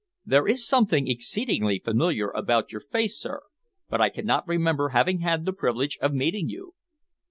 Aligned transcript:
"There 0.25 0.47
is 0.47 0.65
something 0.67 1.07
exceedingly 1.07 1.77
familiar 1.77 2.31
about 2.31 2.71
your 2.71 2.81
face, 2.81 3.19
sir, 3.21 3.43
but 3.87 4.01
I 4.01 4.09
cannot 4.09 4.47
remember 4.47 4.89
having 4.89 5.19
had 5.19 5.45
the 5.45 5.53
privilege 5.53 5.99
of 6.01 6.11
meeting 6.11 6.49
you." 6.49 6.73